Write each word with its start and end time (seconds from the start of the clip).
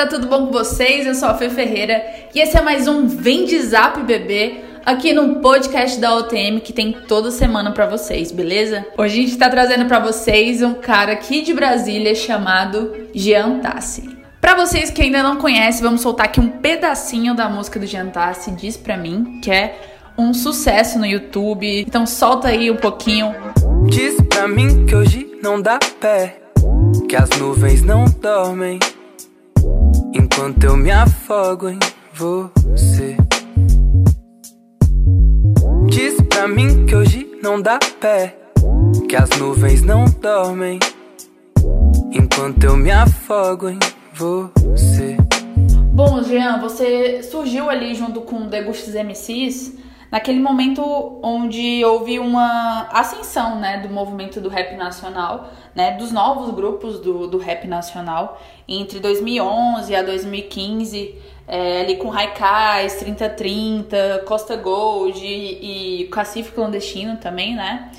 rapaziada, 0.00 0.10
tudo 0.10 0.26
bom 0.26 0.46
com 0.46 0.52
vocês? 0.52 1.06
Eu 1.06 1.14
sou 1.14 1.28
a 1.28 1.34
Fê 1.34 1.50
Ferreira 1.50 2.02
e 2.34 2.40
esse 2.40 2.56
é 2.56 2.62
mais 2.62 2.88
um 2.88 3.06
Vem 3.06 3.44
de 3.44 3.60
Zap 3.60 4.02
Bebê 4.02 4.60
aqui 4.84 5.12
no 5.12 5.36
podcast 5.36 6.00
da 6.00 6.16
OTM 6.16 6.60
que 6.60 6.72
tem 6.72 6.92
toda 6.92 7.30
semana 7.30 7.72
para 7.72 7.86
vocês, 7.86 8.32
beleza? 8.32 8.86
Hoje 8.96 9.18
a 9.18 9.22
gente 9.22 9.36
tá 9.36 9.50
trazendo 9.50 9.86
para 9.86 9.98
vocês 9.98 10.62
um 10.62 10.74
cara 10.74 11.12
aqui 11.12 11.42
de 11.42 11.52
Brasília 11.52 12.14
chamado 12.14 13.08
Jean 13.14 13.58
Tassi. 13.60 14.16
Para 14.40 14.54
vocês 14.54 14.90
que 14.90 15.02
ainda 15.02 15.22
não 15.22 15.36
conhecem, 15.36 15.82
vamos 15.82 16.00
soltar 16.00 16.26
aqui 16.26 16.40
um 16.40 16.48
pedacinho 16.48 17.34
da 17.34 17.48
música 17.48 17.78
do 17.78 17.86
Jean 17.86 18.08
Tassi, 18.08 18.52
Diz 18.52 18.76
Pra 18.76 18.96
Mim, 18.96 19.40
que 19.42 19.50
é 19.50 19.78
um 20.16 20.32
sucesso 20.32 20.98
no 20.98 21.06
YouTube. 21.06 21.80
Então 21.80 22.06
solta 22.06 22.48
aí 22.48 22.70
um 22.70 22.76
pouquinho. 22.76 23.34
Diz 23.88 24.16
pra 24.28 24.48
mim 24.48 24.86
que 24.86 24.94
hoje 24.94 25.38
não 25.42 25.60
dá 25.60 25.78
pé, 26.00 26.40
que 27.08 27.16
as 27.16 27.28
nuvens 27.38 27.82
não 27.82 28.04
dormem, 28.04 28.78
enquanto 30.40 30.64
eu 30.64 30.74
me 30.74 30.90
afogo 30.90 31.68
em 31.68 31.78
você. 32.14 33.14
Diz 35.86 36.18
pra 36.30 36.48
mim 36.48 36.86
que 36.86 36.96
hoje 36.96 37.30
não 37.42 37.60
dá 37.60 37.78
pé, 38.00 38.38
que 39.06 39.16
as 39.16 39.28
nuvens 39.38 39.82
não 39.82 40.06
dormem, 40.06 40.78
enquanto 42.10 42.64
eu 42.64 42.74
me 42.74 42.90
afogo 42.90 43.68
em 43.68 43.78
você. 44.14 45.18
Bom, 45.92 46.22
Jean, 46.22 46.58
você 46.58 47.22
surgiu 47.22 47.68
ali 47.68 47.94
junto 47.94 48.22
com 48.22 48.46
Degustos 48.46 48.94
MCs 48.94 49.74
naquele 50.10 50.40
momento 50.40 50.82
onde 51.22 51.84
houve 51.84 52.18
uma 52.18 52.88
ascensão 52.90 53.60
né, 53.60 53.78
do 53.78 53.88
movimento 53.88 54.40
do 54.40 54.48
rap 54.48 54.76
nacional, 54.76 55.52
né, 55.74 55.92
dos 55.92 56.10
novos 56.10 56.52
grupos 56.52 56.98
do, 57.00 57.28
do 57.28 57.38
rap 57.38 57.66
nacional, 57.66 58.40
entre 58.66 58.98
2011 58.98 59.94
a 59.94 60.02
2015, 60.02 61.14
é, 61.46 61.80
ali 61.82 61.96
com 61.96 62.08
Raikais, 62.08 62.96
3030, 62.96 64.24
Costa 64.26 64.56
Gold 64.56 65.24
e, 65.24 66.02
e 66.02 66.04
Cacife 66.08 66.52
Clandestino 66.52 67.16
também, 67.16 67.54
né? 67.54 67.90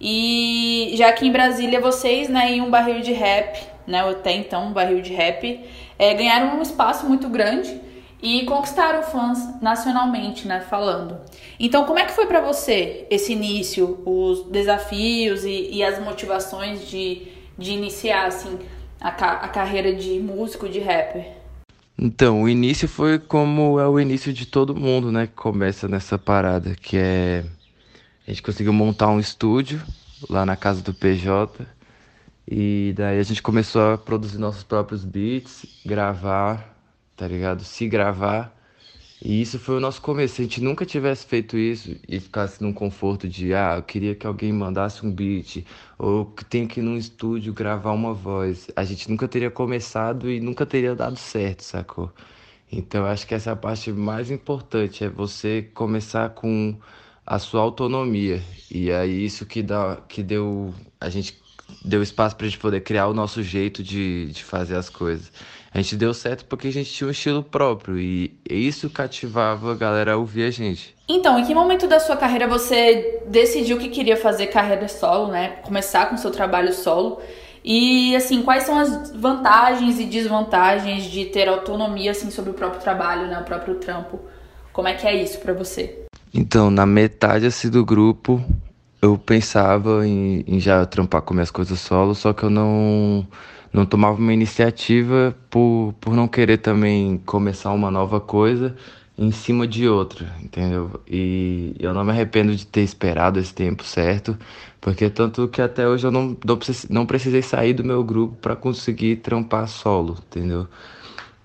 E 0.00 0.92
já 0.96 1.08
aqui 1.08 1.28
em 1.28 1.32
Brasília, 1.32 1.80
vocês, 1.80 2.28
né, 2.28 2.52
em 2.52 2.60
um 2.60 2.70
barril 2.70 3.00
de 3.00 3.12
rap, 3.12 3.60
né, 3.86 4.00
até 4.08 4.32
então 4.32 4.66
um 4.66 4.72
barril 4.72 5.00
de 5.00 5.12
rap, 5.12 5.60
é, 5.96 6.14
ganharam 6.14 6.58
um 6.58 6.62
espaço 6.62 7.06
muito 7.06 7.28
grande 7.28 7.80
e 8.22 8.44
conquistaram 8.44 9.02
fãs 9.02 9.60
nacionalmente, 9.60 10.46
né, 10.46 10.60
falando. 10.60 11.18
Então, 11.58 11.84
como 11.84 11.98
é 11.98 12.06
que 12.06 12.12
foi 12.12 12.26
para 12.26 12.40
você 12.40 13.06
esse 13.10 13.32
início, 13.32 14.00
os 14.06 14.44
desafios 14.48 15.44
e, 15.44 15.70
e, 15.72 15.82
as 15.82 15.98
motivações 15.98 16.88
de, 16.88 17.28
de 17.58 17.72
iniciar, 17.72 18.26
assim, 18.26 18.58
a, 19.00 19.08
a 19.08 19.48
carreira 19.48 19.92
de 19.92 20.20
músico, 20.20 20.68
de 20.68 20.78
rapper? 20.78 21.32
Então, 21.98 22.42
o 22.42 22.48
início 22.48 22.88
foi 22.88 23.18
como 23.18 23.78
é 23.80 23.86
o 23.88 23.98
início 23.98 24.32
de 24.32 24.46
todo 24.46 24.74
mundo, 24.74 25.10
né, 25.10 25.26
que 25.26 25.34
começa 25.34 25.88
nessa 25.88 26.16
parada, 26.16 26.76
que 26.80 26.96
é 26.96 27.44
a 28.26 28.30
gente 28.30 28.42
conseguiu 28.42 28.72
montar 28.72 29.08
um 29.08 29.18
estúdio 29.18 29.82
lá 30.30 30.46
na 30.46 30.54
casa 30.54 30.80
do 30.80 30.94
PJ 30.94 31.66
e 32.48 32.94
daí 32.96 33.18
a 33.18 33.22
gente 33.22 33.42
começou 33.42 33.92
a 33.92 33.98
produzir 33.98 34.38
nossos 34.38 34.62
próprios 34.62 35.04
beats, 35.04 35.66
gravar 35.84 36.71
tá 37.16 37.26
ligado? 37.26 37.64
Se 37.64 37.88
gravar. 37.88 38.56
E 39.24 39.40
isso 39.40 39.58
foi 39.58 39.76
o 39.76 39.80
nosso 39.80 40.02
começo. 40.02 40.34
Se 40.34 40.42
a 40.42 40.44
gente 40.44 40.60
nunca 40.60 40.84
tivesse 40.84 41.24
feito 41.26 41.56
isso 41.56 41.96
e 42.08 42.18
ficasse 42.18 42.60
num 42.62 42.72
conforto 42.72 43.28
de, 43.28 43.54
ah, 43.54 43.76
eu 43.76 43.82
queria 43.82 44.14
que 44.16 44.26
alguém 44.26 44.52
mandasse 44.52 45.06
um 45.06 45.12
beat, 45.12 45.64
ou 45.96 46.26
que 46.26 46.44
tem 46.44 46.66
que 46.66 46.80
ir 46.80 46.82
num 46.82 46.96
estúdio 46.96 47.52
gravar 47.52 47.92
uma 47.92 48.12
voz, 48.12 48.68
a 48.74 48.82
gente 48.84 49.08
nunca 49.08 49.28
teria 49.28 49.50
começado 49.50 50.28
e 50.30 50.40
nunca 50.40 50.66
teria 50.66 50.94
dado 50.96 51.16
certo, 51.16 51.62
sacou? 51.62 52.12
Então 52.70 53.04
acho 53.04 53.26
que 53.26 53.34
essa 53.34 53.50
é 53.50 53.52
a 53.52 53.56
parte 53.56 53.92
mais 53.92 54.30
importante, 54.30 55.04
é 55.04 55.08
você 55.08 55.62
começar 55.74 56.30
com 56.30 56.76
a 57.26 57.38
sua 57.38 57.60
autonomia. 57.60 58.42
E 58.70 58.90
é 58.90 59.06
isso 59.06 59.46
que 59.46 59.62
dá, 59.62 59.96
que 60.08 60.22
deu, 60.22 60.74
a 61.00 61.08
gente 61.08 61.40
deu 61.84 62.02
espaço 62.02 62.36
pra 62.36 62.46
gente 62.46 62.58
poder 62.58 62.80
criar 62.82 63.06
o 63.08 63.14
nosso 63.14 63.42
jeito 63.42 63.82
de, 63.82 64.32
de 64.32 64.42
fazer 64.44 64.76
as 64.76 64.88
coisas. 64.88 65.32
A 65.74 65.78
gente 65.78 65.96
deu 65.96 66.12
certo 66.12 66.44
porque 66.44 66.68
a 66.68 66.72
gente 66.72 66.92
tinha 66.92 67.08
um 67.08 67.10
estilo 67.10 67.42
próprio 67.42 67.98
e 67.98 68.34
isso 68.48 68.90
cativava 68.90 69.72
a 69.72 69.74
galera 69.74 70.12
a 70.12 70.16
ouvir 70.16 70.44
a 70.44 70.50
gente. 70.50 70.94
Então, 71.08 71.38
em 71.38 71.46
que 71.46 71.54
momento 71.54 71.86
da 71.86 71.98
sua 71.98 72.16
carreira 72.16 72.46
você 72.46 73.22
decidiu 73.26 73.78
que 73.78 73.88
queria 73.88 74.16
fazer 74.16 74.48
carreira 74.48 74.86
solo, 74.86 75.32
né? 75.32 75.56
Começar 75.62 76.10
com 76.10 76.16
seu 76.16 76.30
trabalho 76.30 76.72
solo? 76.74 77.20
E 77.64 78.14
assim, 78.14 78.42
quais 78.42 78.64
são 78.64 78.78
as 78.78 79.12
vantagens 79.12 79.98
e 79.98 80.04
desvantagens 80.04 81.04
de 81.04 81.26
ter 81.26 81.48
autonomia 81.48 82.10
assim 82.10 82.30
sobre 82.30 82.50
o 82.50 82.54
próprio 82.54 82.80
trabalho, 82.80 83.28
né, 83.28 83.38
o 83.38 83.44
próprio 83.44 83.76
trampo? 83.76 84.20
Como 84.72 84.88
é 84.88 84.94
que 84.94 85.06
é 85.06 85.22
isso 85.22 85.38
para 85.38 85.52
você? 85.52 86.06
Então, 86.34 86.70
na 86.70 86.84
metade 86.84 87.46
assim 87.46 87.70
do 87.70 87.84
grupo, 87.84 88.42
eu 89.00 89.16
pensava 89.16 90.06
em, 90.06 90.44
em 90.46 90.58
já 90.58 90.84
trampar 90.84 91.22
com 91.22 91.34
minhas 91.34 91.50
coisas 91.50 91.78
solo, 91.78 92.14
só 92.14 92.32
que 92.32 92.42
eu 92.42 92.50
não 92.50 93.26
não 93.72 93.86
tomava 93.86 94.18
uma 94.18 94.32
iniciativa 94.32 95.34
por, 95.48 95.94
por 96.00 96.14
não 96.14 96.28
querer 96.28 96.58
também 96.58 97.18
começar 97.24 97.72
uma 97.72 97.90
nova 97.90 98.20
coisa 98.20 98.76
em 99.16 99.30
cima 99.30 99.66
de 99.66 99.88
outra, 99.88 100.26
entendeu? 100.42 101.00
E 101.06 101.74
eu 101.78 101.92
não 101.94 102.04
me 102.04 102.10
arrependo 102.10 102.54
de 102.54 102.66
ter 102.66 102.80
esperado 102.80 103.38
esse 103.38 103.52
tempo 103.54 103.84
certo, 103.84 104.36
porque 104.80 105.08
tanto 105.10 105.48
que 105.48 105.62
até 105.62 105.86
hoje 105.86 106.06
eu 106.06 106.10
não, 106.10 106.36
não, 106.90 107.06
precisei, 107.06 107.42
sair 107.42 107.74
do 107.74 107.84
meu 107.84 108.02
grupo 108.02 108.36
para 108.36 108.56
conseguir 108.56 109.16
trampar 109.16 109.68
solo, 109.68 110.18
entendeu? 110.28 110.66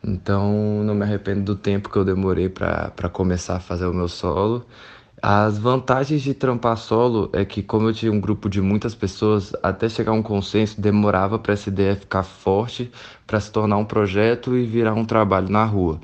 Então 0.03 0.83
não 0.83 0.95
me 0.95 1.03
arrependo 1.03 1.43
do 1.43 1.55
tempo 1.55 1.89
que 1.89 1.97
eu 1.97 2.05
demorei 2.05 2.49
para 2.49 3.09
começar 3.11 3.57
a 3.57 3.59
fazer 3.59 3.85
o 3.85 3.93
meu 3.93 4.07
solo. 4.07 4.65
As 5.21 5.57
vantagens 5.57 6.21
de 6.21 6.33
trampar 6.33 6.77
solo 6.77 7.29
é 7.33 7.43
que, 7.43 7.63
como 7.63 7.89
eu 7.89 7.93
tinha 7.93 8.11
um 8.11 8.19
grupo 8.19 8.47
de 8.47 8.61
muitas 8.61 8.93
pessoas, 8.93 9.51
até 9.63 9.89
chegar 9.89 10.11
a 10.11 10.15
um 10.15 10.21
consenso 10.21 10.79
demorava 10.79 11.39
para 11.39 11.53
essa 11.53 11.69
ideia 11.69 11.95
ficar 11.95 12.21
forte, 12.21 12.91
para 13.25 13.39
se 13.39 13.51
tornar 13.51 13.77
um 13.77 13.85
projeto 13.85 14.55
e 14.55 14.63
virar 14.63 14.93
um 14.93 15.03
trabalho 15.03 15.49
na 15.49 15.65
rua. 15.65 15.99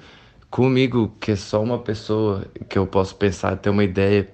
Comigo, 0.49 1.11
que 1.19 1.31
é 1.31 1.35
só 1.35 1.61
uma 1.61 1.77
pessoa 1.77 2.45
que 2.67 2.77
eu 2.77 2.87
posso 2.87 3.15
pensar, 3.15 3.55
ter 3.57 3.69
uma 3.69 3.83
ideia, 3.83 4.27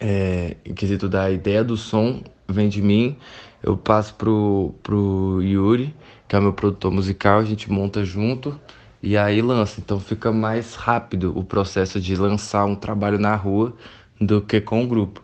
é, 0.00 0.56
em 0.64 0.72
quesito 0.72 1.08
da 1.08 1.28
ideia 1.30 1.64
do 1.64 1.76
som, 1.76 2.22
vem 2.46 2.68
de 2.68 2.80
mim, 2.80 3.16
eu 3.60 3.76
passo 3.76 4.14
pro, 4.14 4.72
pro 4.84 5.40
Yuri, 5.42 5.94
que 6.28 6.36
é 6.36 6.40
meu 6.40 6.52
produtor 6.52 6.92
musical, 6.92 7.40
a 7.40 7.44
gente 7.44 7.70
monta 7.70 8.04
junto 8.04 8.58
e 9.04 9.18
aí 9.18 9.42
lança. 9.42 9.80
Então 9.80 10.00
fica 10.00 10.32
mais 10.32 10.74
rápido 10.74 11.38
o 11.38 11.44
processo 11.44 12.00
de 12.00 12.16
lançar 12.16 12.64
um 12.64 12.74
trabalho 12.74 13.18
na 13.18 13.36
rua 13.36 13.74
do 14.18 14.40
que 14.40 14.62
com 14.62 14.82
o 14.82 14.86
grupo. 14.86 15.22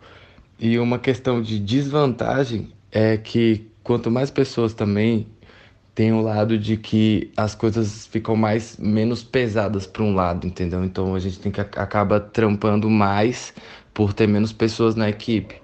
E 0.59 0.79
uma 0.79 0.99
questão 0.99 1.41
de 1.41 1.59
desvantagem 1.59 2.71
é 2.93 3.17
que 3.17 3.67
quanto 3.83 4.11
mais 4.11 4.31
pessoas 4.31 4.75
também 4.75 5.27
tem 5.95 6.13
o 6.13 6.21
lado 6.21 6.59
de 6.59 6.77
que 6.77 7.33
as 7.35 7.55
coisas 7.55 8.07
ficam 8.07 8.37
mais 8.37 8.77
menos 8.77 9.23
pesadas 9.23 9.87
para 9.87 10.03
um 10.03 10.15
lado, 10.15 10.47
entendeu? 10.47 10.85
Então 10.85 11.15
a 11.15 11.19
gente 11.19 11.39
tem 11.39 11.51
que 11.51 11.61
acaba 11.61 12.21
trampando 12.21 12.91
mais 12.91 13.55
por 13.95 14.13
ter 14.13 14.29
menos 14.29 14.53
pessoas 14.53 14.95
na 14.95 15.09
equipe. 15.09 15.55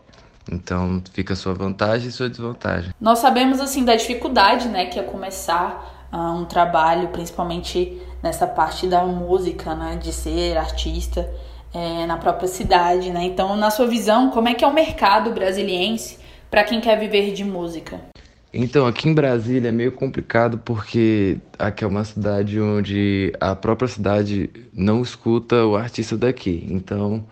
Então 0.51 1.03
fica 1.13 1.35
sua 1.35 1.53
vantagem 1.53 2.09
e 2.09 2.13
sua 2.13 2.31
desvantagem. 2.31 2.95
Nós 2.99 3.19
sabemos 3.19 3.61
assim 3.61 3.85
da 3.85 3.95
dificuldade, 3.95 4.69
né, 4.69 4.87
que 4.87 4.99
é 4.99 5.03
começar 5.03 5.96
um 6.13 6.45
trabalho, 6.45 7.09
principalmente 7.09 8.01
nessa 8.23 8.47
parte 8.47 8.87
da 8.87 9.05
música, 9.05 9.75
né, 9.75 9.99
de 10.01 10.13
ser 10.13 10.57
artista 10.57 11.29
é, 11.75 12.07
na 12.07 12.17
própria 12.17 12.49
cidade, 12.49 13.11
né? 13.11 13.25
Então, 13.25 13.57
na 13.57 13.71
sua 13.71 13.87
visão, 13.87 14.31
como 14.31 14.49
é 14.49 14.55
que 14.55 14.65
é 14.65 14.69
o 14.69 14.73
mercado 14.73 15.31
brasiliense 15.33 16.19
para 16.51 16.65
quem 16.65 16.81
quer 16.81 16.99
viver 16.99 17.33
de 17.33 17.45
música? 17.45 18.01
Então, 18.53 18.87
aqui 18.87 19.09
em 19.09 19.15
Brasília 19.15 19.69
é 19.69 19.73
meio 19.73 19.93
complicado 19.93 20.59
porque 20.59 21.39
aqui 21.59 21.85
é 21.85 21.87
uma 21.87 22.05
cidade 22.05 22.59
onde 22.59 23.33
a 23.39 23.55
própria 23.55 23.89
cidade 23.89 24.49
não 24.73 25.03
escuta 25.03 25.67
o 25.67 25.77
artista 25.77 26.17
daqui. 26.17 26.67
Então, 26.71 27.27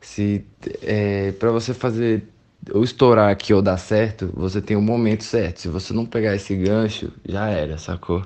se 0.00 0.44
é, 0.82 1.32
para 1.32 1.50
você 1.50 1.72
fazer 1.72 2.24
ou 2.72 2.84
estourar 2.84 3.30
aqui 3.30 3.52
ou 3.54 3.62
dar 3.62 3.78
certo, 3.78 4.30
você 4.34 4.60
tem 4.60 4.76
o 4.76 4.80
um 4.80 4.82
momento 4.82 5.24
certo. 5.24 5.60
Se 5.60 5.68
você 5.68 5.92
não 5.92 6.06
pegar 6.06 6.34
esse 6.34 6.54
gancho, 6.56 7.12
já 7.26 7.48
era, 7.48 7.78
sacou? 7.78 8.22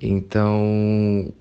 Então, 0.00 1.32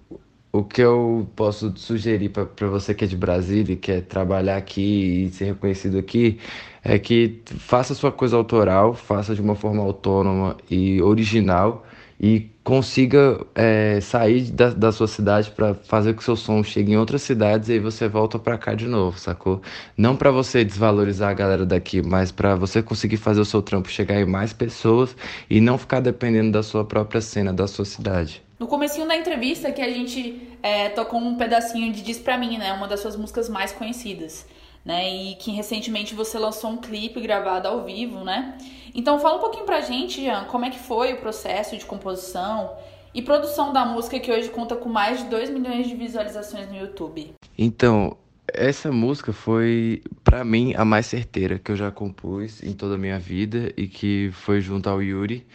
o 0.51 0.63
que 0.63 0.81
eu 0.81 1.29
posso 1.35 1.73
sugerir 1.77 2.29
para 2.29 2.67
você 2.67 2.93
que 2.93 3.03
é 3.03 3.07
de 3.07 3.15
Brasília 3.17 3.73
e 3.73 3.77
quer 3.77 4.01
trabalhar 4.01 4.57
aqui 4.57 5.25
e 5.25 5.29
ser 5.31 5.45
reconhecido 5.45 5.97
aqui 5.99 6.39
é 6.83 6.97
que 6.97 7.41
faça 7.59 7.93
sua 7.93 8.11
coisa 8.11 8.35
autoral, 8.37 8.93
faça 8.93 9.35
de 9.35 9.41
uma 9.41 9.55
forma 9.55 9.83
autônoma 9.83 10.57
e 10.69 11.01
original 11.01 11.85
e 12.19 12.49
consiga 12.63 13.45
é, 13.53 13.99
sair 14.01 14.51
da, 14.51 14.69
da 14.71 14.91
sua 14.91 15.07
cidade 15.07 15.51
para 15.51 15.73
fazer 15.73 16.13
com 16.13 16.19
que 16.19 16.23
seu 16.23 16.35
som 16.35 16.63
chegue 16.63 16.91
em 16.91 16.97
outras 16.97 17.21
cidades 17.21 17.69
e 17.69 17.73
aí 17.73 17.79
você 17.79 18.07
volta 18.07 18.39
para 18.39 18.57
cá 18.57 18.73
de 18.73 18.87
novo, 18.87 19.19
sacou? 19.19 19.61
Não 19.95 20.15
para 20.15 20.31
você 20.31 20.65
desvalorizar 20.65 21.29
a 21.29 21.33
galera 21.33 21.65
daqui, 21.65 22.01
mas 22.01 22.31
para 22.31 22.55
você 22.55 22.81
conseguir 22.81 23.17
fazer 23.17 23.39
o 23.39 23.45
seu 23.45 23.61
trampo 23.61 23.89
chegar 23.89 24.19
em 24.19 24.25
mais 24.25 24.51
pessoas 24.51 25.15
e 25.49 25.61
não 25.61 25.77
ficar 25.77 25.99
dependendo 25.99 26.51
da 26.51 26.63
sua 26.63 26.83
própria 26.83 27.21
cena, 27.21 27.53
da 27.53 27.67
sua 27.67 27.85
cidade. 27.85 28.43
No 28.59 28.65
comecinho 28.65 29.07
da 29.07 29.15
entrevista 29.15 29.71
que 29.71 29.81
a 29.81 29.89
gente 29.89 30.41
é, 30.63 30.89
tocou 30.89 31.19
um 31.19 31.37
pedacinho 31.37 31.93
de 31.93 32.01
Diz 32.01 32.17
Pra 32.17 32.37
Mim, 32.39 32.57
né? 32.57 32.73
Uma 32.73 32.87
das 32.87 32.99
suas 32.99 33.15
músicas 33.15 33.47
mais 33.47 33.71
conhecidas, 33.71 34.47
né? 34.87 35.13
E 35.13 35.35
que 35.35 35.51
recentemente 35.51 36.15
você 36.15 36.39
lançou 36.39 36.71
um 36.71 36.77
clipe 36.77 37.19
gravado 37.19 37.67
ao 37.67 37.83
vivo, 37.83 38.23
né? 38.23 38.57
Então 38.95 39.19
fala 39.19 39.35
um 39.35 39.41
pouquinho 39.41 39.65
pra 39.65 39.81
gente, 39.81 40.21
Jean, 40.21 40.45
como 40.45 40.63
é 40.63 40.69
que 40.69 40.79
foi 40.79 41.13
o 41.13 41.17
processo 41.17 41.77
de 41.77 41.83
composição 41.85 42.71
e 43.13 43.21
produção 43.21 43.73
da 43.73 43.83
música 43.85 44.17
que 44.17 44.31
hoje 44.31 44.49
conta 44.49 44.77
com 44.77 44.87
mais 44.87 45.19
de 45.19 45.25
2 45.25 45.49
milhões 45.49 45.87
de 45.89 45.93
visualizações 45.95 46.69
no 46.69 46.77
YouTube. 46.77 47.33
Então, 47.57 48.15
essa 48.47 48.89
música 48.89 49.33
foi, 49.33 50.01
para 50.23 50.45
mim, 50.45 50.73
a 50.73 50.85
mais 50.85 51.07
certeira 51.07 51.59
que 51.59 51.69
eu 51.69 51.75
já 51.75 51.91
compus 51.91 52.63
em 52.63 52.71
toda 52.71 52.95
a 52.95 52.97
minha 52.97 53.19
vida 53.19 53.73
e 53.75 53.87
que 53.87 54.29
foi 54.31 54.61
junto 54.61 54.89
ao 54.89 55.03
Yuri, 55.03 55.45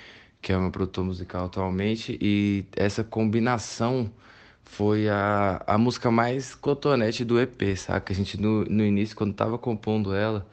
que 0.43 0.53
é 0.53 0.59
meu 0.59 0.71
produtor 0.71 1.05
musical 1.05 1.47
atualmente, 1.47 2.19
e 2.21 2.65
essa 2.77 3.03
combinação 3.03 4.11
foi 4.73 5.07
a, 5.09 5.63
a 5.67 5.77
música 5.77 6.11
mais 6.11 6.55
cotonete 6.55 7.25
do 7.27 7.39
EP, 7.39 7.77
saca? 7.77 8.11
A 8.13 8.17
gente, 8.17 8.41
no, 8.41 8.65
no 8.65 8.85
início, 8.85 9.15
quando 9.15 9.35
tava 9.35 9.59
compondo 9.59 10.15
ela, 10.15 10.47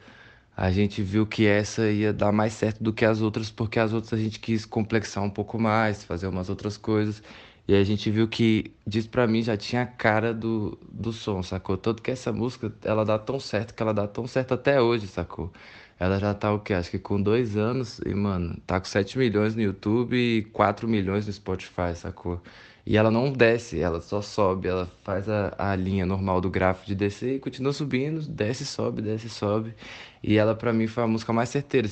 a 0.54 0.70
gente 0.70 1.02
viu 1.02 1.26
que 1.26 1.46
essa 1.46 1.90
ia 1.90 2.12
dar 2.12 2.30
mais 2.30 2.52
certo 2.52 2.84
do 2.84 2.92
que 2.92 3.04
as 3.04 3.22
outras, 3.22 3.50
porque 3.50 3.80
as 3.80 3.94
outras 3.94 4.12
a 4.12 4.22
gente 4.22 4.38
quis 4.38 4.66
complexar 4.66 5.24
um 5.24 5.30
pouco 5.30 5.58
mais, 5.58 6.04
fazer 6.04 6.26
umas 6.26 6.50
outras 6.50 6.76
coisas. 6.76 7.22
E 7.66 7.74
a 7.74 7.82
gente 7.82 8.10
viu 8.10 8.28
que, 8.28 8.70
diz 8.86 9.06
pra 9.06 9.26
mim, 9.26 9.42
já 9.42 9.56
tinha 9.56 9.82
a 9.82 9.86
cara 9.86 10.34
do, 10.34 10.78
do 10.92 11.12
som, 11.14 11.42
sacou? 11.42 11.78
Tanto 11.78 12.02
que 12.02 12.10
essa 12.10 12.30
música, 12.30 12.70
ela 12.84 13.04
dá 13.06 13.18
tão 13.18 13.40
certo, 13.40 13.74
que 13.74 13.82
ela 13.82 13.94
dá 13.94 14.06
tão 14.06 14.26
certo 14.26 14.52
até 14.52 14.82
hoje, 14.82 15.06
sacou? 15.06 15.50
Ela 15.98 16.18
já 16.18 16.34
tá 16.34 16.52
o 16.52 16.58
quê? 16.60 16.74
Acho 16.74 16.90
que 16.90 16.98
com 16.98 17.20
dois 17.22 17.56
anos, 17.56 18.00
e, 18.04 18.14
mano, 18.14 18.56
tá 18.66 18.78
com 18.78 18.86
7 18.86 19.16
milhões 19.18 19.54
no 19.54 19.62
YouTube 19.62 20.14
e 20.16 20.42
4 20.52 20.86
milhões 20.88 21.26
no 21.26 21.32
Spotify, 21.32 21.94
sacou? 21.94 22.42
E 22.90 22.96
ela 22.96 23.08
não 23.08 23.32
desce, 23.32 23.78
ela 23.80 24.00
só 24.00 24.20
sobe, 24.20 24.66
ela 24.66 24.84
faz 25.04 25.28
a, 25.28 25.54
a 25.56 25.76
linha 25.76 26.04
normal 26.04 26.40
do 26.40 26.50
gráfico 26.50 26.88
de 26.88 26.96
descer 26.96 27.36
e 27.36 27.38
continua 27.38 27.72
subindo, 27.72 28.20
desce, 28.28 28.66
sobe, 28.66 29.00
desce, 29.00 29.28
sobe. 29.28 29.76
E 30.20 30.36
ela 30.36 30.56
para 30.56 30.72
mim 30.72 30.88
foi 30.88 31.04
a 31.04 31.06
música 31.06 31.32
mais 31.32 31.50
certeira. 31.50 31.88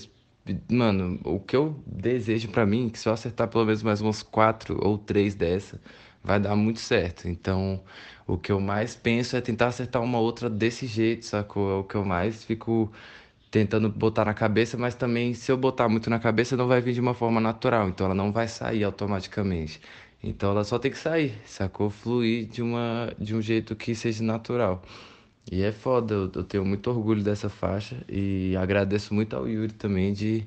Mano, 0.68 1.20
o 1.24 1.38
que 1.38 1.54
eu 1.54 1.80
desejo 1.86 2.48
para 2.48 2.66
mim, 2.66 2.88
é 2.88 2.90
que 2.90 2.98
se 2.98 3.08
eu 3.08 3.12
acertar 3.12 3.46
pelo 3.46 3.64
menos 3.64 3.80
mais 3.80 4.00
umas 4.00 4.24
quatro 4.24 4.76
ou 4.84 4.98
três 4.98 5.36
dessa, 5.36 5.80
vai 6.22 6.40
dar 6.40 6.56
muito 6.56 6.80
certo. 6.80 7.28
Então, 7.28 7.80
o 8.26 8.36
que 8.36 8.50
eu 8.50 8.58
mais 8.60 8.96
penso 8.96 9.36
é 9.36 9.40
tentar 9.40 9.68
acertar 9.68 10.02
uma 10.02 10.18
outra 10.18 10.50
desse 10.50 10.84
jeito, 10.88 11.24
sacou? 11.26 11.70
É 11.70 11.74
o 11.76 11.84
que 11.84 11.94
eu 11.94 12.04
mais 12.04 12.42
fico 12.44 12.90
tentando 13.50 13.88
botar 13.88 14.24
na 14.24 14.34
cabeça, 14.34 14.76
mas 14.76 14.94
também 14.94 15.32
se 15.34 15.50
eu 15.50 15.56
botar 15.56 15.88
muito 15.88 16.10
na 16.10 16.18
cabeça 16.18 16.56
não 16.56 16.66
vai 16.68 16.80
vir 16.80 16.92
de 16.92 17.00
uma 17.00 17.14
forma 17.14 17.40
natural, 17.40 17.88
então 17.88 18.06
ela 18.06 18.14
não 18.14 18.32
vai 18.32 18.46
sair 18.48 18.84
automaticamente. 18.84 19.80
Então 20.22 20.50
ela 20.50 20.64
só 20.64 20.78
tem 20.78 20.90
que 20.90 20.98
sair, 20.98 21.34
sacou? 21.46 21.90
Fluir 21.90 22.46
de, 22.46 22.62
uma, 22.62 23.12
de 23.18 23.34
um 23.34 23.40
jeito 23.40 23.76
que 23.76 23.94
seja 23.94 24.22
natural. 24.22 24.82
E 25.50 25.62
é 25.62 25.72
foda, 25.72 26.14
eu, 26.14 26.30
eu 26.34 26.44
tenho 26.44 26.64
muito 26.64 26.90
orgulho 26.90 27.22
dessa 27.22 27.48
faixa 27.48 27.96
e 28.08 28.56
agradeço 28.56 29.14
muito 29.14 29.34
ao 29.34 29.48
Yuri 29.48 29.72
também 29.72 30.12
de 30.12 30.46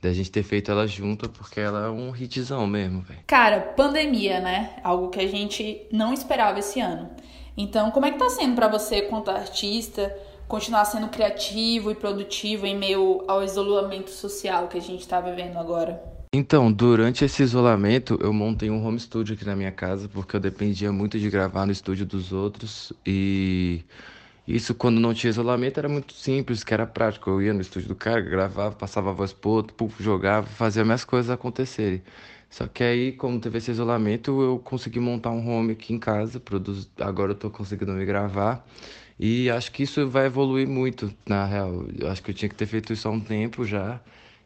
da 0.00 0.12
gente 0.12 0.30
ter 0.30 0.42
feito 0.42 0.70
ela 0.70 0.86
junto, 0.86 1.28
porque 1.28 1.58
ela 1.58 1.86
é 1.86 1.90
um 1.90 2.14
hitzão 2.14 2.66
mesmo, 2.66 3.00
velho. 3.00 3.20
Cara, 3.26 3.60
pandemia, 3.60 4.40
né? 4.40 4.76
Algo 4.84 5.08
que 5.08 5.18
a 5.18 5.26
gente 5.26 5.86
não 5.90 6.12
esperava 6.12 6.58
esse 6.58 6.80
ano. 6.80 7.10
Então, 7.56 7.90
como 7.90 8.06
é 8.06 8.12
que 8.12 8.18
tá 8.18 8.28
sendo 8.28 8.54
para 8.54 8.68
você, 8.68 9.02
quanto 9.02 9.30
artista, 9.30 10.14
continuar 10.46 10.84
sendo 10.84 11.08
criativo 11.08 11.90
e 11.90 11.94
produtivo 11.94 12.66
em 12.66 12.76
meio 12.76 13.24
ao 13.26 13.42
isolamento 13.42 14.10
social 14.10 14.68
que 14.68 14.78
a 14.78 14.82
gente 14.82 15.08
tá 15.08 15.20
vivendo 15.20 15.56
agora? 15.56 16.15
Então, 16.32 16.70
durante 16.72 17.24
esse 17.24 17.42
isolamento, 17.42 18.18
eu 18.20 18.32
montei 18.32 18.70
um 18.70 18.84
home 18.84 18.98
studio 19.00 19.34
aqui 19.34 19.44
na 19.44 19.56
minha 19.56 19.72
casa, 19.72 20.08
porque 20.08 20.36
eu 20.36 20.40
dependia 20.40 20.92
muito 20.92 21.18
de 21.18 21.30
gravar 21.30 21.64
no 21.64 21.72
estúdio 21.72 22.04
dos 22.04 22.32
outros. 22.32 22.92
E 23.06 23.84
isso, 24.46 24.74
quando 24.74 25.00
não 25.00 25.14
tinha 25.14 25.30
isolamento, 25.30 25.78
era 25.78 25.88
muito 25.88 26.12
simples, 26.12 26.62
que 26.62 26.74
era 26.74 26.86
prático. 26.86 27.30
Eu 27.30 27.42
ia 27.42 27.54
no 27.54 27.60
estúdio 27.60 27.88
do 27.88 27.94
cara, 27.94 28.20
gravava, 28.20 28.74
passava 28.74 29.10
a 29.10 29.12
voz 29.12 29.32
pro 29.32 29.50
outro, 29.50 29.74
puf, 29.74 30.02
jogava, 30.02 30.46
fazia 30.46 30.84
minhas 30.84 31.04
coisas 31.04 31.30
acontecerem. 31.30 32.02
Só 32.50 32.66
que 32.66 32.82
aí, 32.84 33.12
como 33.12 33.40
teve 33.40 33.58
esse 33.58 33.70
isolamento, 33.70 34.40
eu 34.42 34.58
consegui 34.58 35.00
montar 35.00 35.30
um 35.30 35.48
home 35.48 35.72
aqui 35.72 35.94
em 35.94 35.98
casa. 35.98 36.38
Produz... 36.40 36.90
Agora 37.00 37.32
eu 37.32 37.36
tô 37.36 37.50
conseguindo 37.50 37.92
me 37.92 38.04
gravar. 38.04 38.66
E 39.18 39.50
acho 39.50 39.72
que 39.72 39.82
isso 39.82 40.06
vai 40.08 40.26
evoluir 40.26 40.68
muito, 40.68 41.12
na 41.26 41.44
real. 41.46 41.86
Eu 41.98 42.08
acho 42.10 42.22
que 42.22 42.30
eu 42.30 42.34
tinha 42.34 42.48
que 42.48 42.54
ter 42.54 42.66
feito 42.66 42.92
isso 42.92 43.08
há 43.08 43.10
um 43.10 43.20
tempo 43.20 43.64
já. 43.64 44.00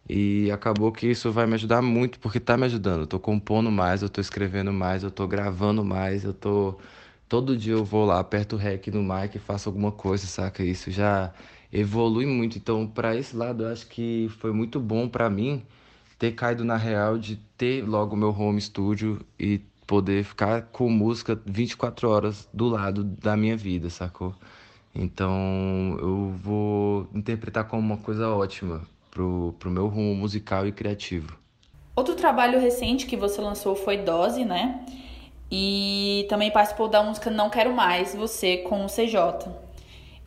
E 0.09 0.51
acabou 0.51 0.91
que 0.93 1.07
isso 1.07 1.31
vai 1.31 1.47
me 1.47 1.55
ajudar 1.55 1.83
muito, 1.83 2.19
porque 2.19 2.39
está 2.39 2.57
me 2.57 2.65
ajudando. 2.65 3.03
Eu 3.03 3.07
tô 3.07 3.19
compondo 3.21 3.71
mais, 3.71 4.03
eu 4.03 4.09
tô 4.09 4.21
escrevendo 4.21 4.73
mais, 4.73 5.03
eu 5.03 5.11
tô 5.11 5.27
gravando 5.27 5.85
mais, 5.85 6.25
eu 6.25 6.35
tô. 6.35 6.77
Todo 7.29 7.57
dia 7.57 7.75
eu 7.75 7.85
vou 7.85 8.05
lá, 8.05 8.19
aperto 8.19 8.57
o 8.57 8.59
rec 8.59 8.89
no 8.89 9.03
mic 9.03 9.37
e 9.37 9.39
faço 9.39 9.69
alguma 9.69 9.93
coisa, 9.93 10.27
saca? 10.27 10.65
Isso 10.65 10.91
já 10.91 11.33
evolui 11.73 12.27
muito. 12.27 12.59
Então, 12.59 12.87
para 12.87 13.17
esse 13.17 13.37
lado, 13.37 13.65
eu 13.65 13.69
acho 13.73 13.87
que 13.87 14.29
foi 14.41 14.53
muito 14.53 14.81
bom 14.81 15.09
para 15.09 15.31
mim 15.31 15.63
ter 16.19 16.33
caído 16.33 16.65
na 16.65 16.77
real 16.77 17.19
de 17.19 17.37
ter 17.57 17.83
logo 17.87 18.17
meu 18.17 18.31
home 18.31 18.61
studio 18.61 19.21
e 19.39 19.61
poder 19.87 20.25
ficar 20.25 20.63
com 20.73 20.89
música 20.91 21.41
24 21.47 22.09
horas 22.09 22.49
do 22.53 22.69
lado 22.69 23.05
da 23.05 23.37
minha 23.37 23.57
vida, 23.57 23.91
sacou? 23.91 24.35
Então, 24.95 25.97
eu 26.01 26.35
vou 26.43 27.09
interpretar 27.15 27.65
como 27.65 27.83
uma 27.83 27.97
coisa 27.99 28.29
ótima 28.29 28.83
pro, 29.11 29.55
pro 29.59 29.71
meu 29.71 29.89
rumo 29.89 30.15
musical 30.15 30.67
e 30.67 30.73
criativo. 30.73 31.37
Outro 31.95 32.15
trabalho 32.15 32.61
recente 32.61 33.07
que 33.07 33.17
você 33.17 33.41
lançou 33.41 33.75
foi 33.75 33.99
Dose, 33.99 34.45
né? 34.45 34.85
E 35.51 36.27
também 36.29 36.51
participou 36.51 36.89
da 36.89 37.03
música 37.03 37.29
Não 37.31 37.51
Quero 37.51 37.75
Mais 37.75 38.15
Você 38.15 38.59
com 38.59 38.85
o 38.85 38.89
CJ. 38.89 39.51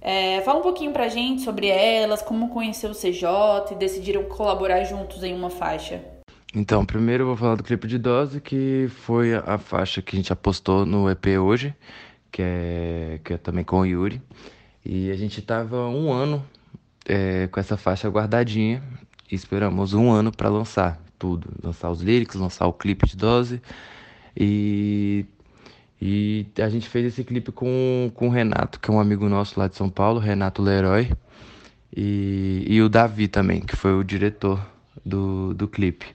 É, 0.02 0.42
fala 0.42 0.60
um 0.60 0.62
pouquinho 0.62 0.92
pra 0.92 1.08
gente 1.08 1.42
sobre 1.44 1.68
elas, 1.68 2.22
como 2.22 2.50
conheceu 2.50 2.92
o 2.92 2.94
CJ 2.94 3.72
e 3.72 3.76
decidiram 3.76 4.26
colaborar 4.26 4.84
juntos 4.84 5.24
em 5.24 5.34
uma 5.34 5.50
faixa. 5.50 6.04
Então, 6.54 6.86
primeiro 6.86 7.24
eu 7.24 7.28
vou 7.28 7.38
falar 7.38 7.56
do 7.56 7.64
clipe 7.64 7.88
de 7.88 7.98
Dose, 7.98 8.42
que 8.42 8.88
foi 8.90 9.34
a 9.34 9.58
faixa 9.58 10.02
que 10.02 10.16
a 10.16 10.20
gente 10.20 10.34
apostou 10.34 10.86
no 10.86 11.10
EP 11.10 11.26
hoje, 11.42 11.74
que 12.30 12.42
é, 12.44 13.20
que 13.24 13.34
é 13.34 13.38
também 13.38 13.64
com 13.64 13.80
o 13.80 13.86
Yuri. 13.86 14.22
E 14.86 15.10
a 15.10 15.16
gente 15.16 15.42
tava 15.42 15.88
um 15.88 16.12
ano 16.12 16.46
é, 17.06 17.48
com 17.48 17.60
essa 17.60 17.78
faixa 17.78 18.10
guardadinha 18.10 18.84
e 19.32 19.36
esperamos 19.36 19.94
um 19.94 20.12
ano 20.12 20.32
para 20.32 20.50
lançar 20.50 21.00
tudo, 21.18 21.50
lançar 21.64 21.90
os 21.90 22.02
lyrics, 22.02 22.36
lançar 22.36 22.68
o 22.68 22.74
clipe 22.74 23.08
de 23.08 23.18
dose. 23.18 23.62
E 24.36 25.26
e 26.06 26.46
a 26.62 26.68
gente 26.68 26.90
fez 26.90 27.06
esse 27.06 27.24
clipe 27.24 27.50
com, 27.50 28.12
com 28.14 28.28
o 28.28 28.30
Renato, 28.30 28.78
que 28.78 28.92
é 28.92 28.94
um 28.94 29.00
amigo 29.00 29.30
nosso 29.30 29.58
lá 29.58 29.70
de 29.70 29.78
São 29.78 29.90
Paulo, 29.90 30.20
Renato 30.20 30.62
Leroy, 30.62 31.10
e, 31.96 32.66
e 32.68 32.82
o 32.82 32.90
Davi 32.90 33.30
também, 33.30 33.62
que 33.62 33.74
foi 33.78 33.94
o 33.94 34.04
diretor 34.04 34.60
do, 35.06 35.54
do 35.54 35.66
clipe. 35.66 36.06